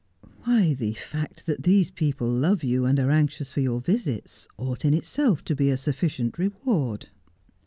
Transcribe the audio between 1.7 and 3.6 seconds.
people love you and are anxious